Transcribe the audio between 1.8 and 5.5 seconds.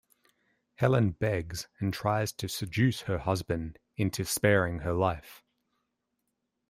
tries to seduce her husband into sparing her life.